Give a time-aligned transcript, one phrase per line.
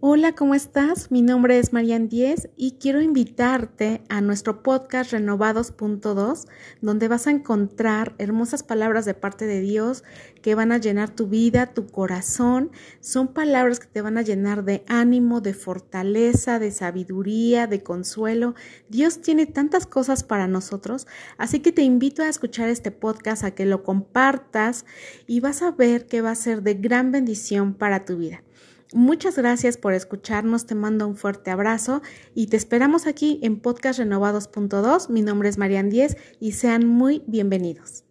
[0.00, 1.10] Hola, ¿cómo estás?
[1.10, 6.46] Mi nombre es Marian Díez y quiero invitarte a nuestro podcast Renovados.2,
[6.80, 10.04] donde vas a encontrar hermosas palabras de parte de Dios
[10.40, 12.70] que van a llenar tu vida, tu corazón.
[13.00, 18.54] Son palabras que te van a llenar de ánimo, de fortaleza, de sabiduría, de consuelo.
[18.88, 21.08] Dios tiene tantas cosas para nosotros,
[21.38, 24.86] así que te invito a escuchar este podcast, a que lo compartas
[25.26, 28.44] y vas a ver que va a ser de gran bendición para tu vida.
[28.94, 32.00] Muchas gracias por escucharnos, te mando un fuerte abrazo
[32.34, 35.10] y te esperamos aquí en Podcast Renovados.2.
[35.10, 38.07] Mi nombre es Marian Díez y sean muy bienvenidos.